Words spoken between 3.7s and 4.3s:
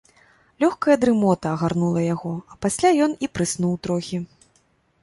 трохі.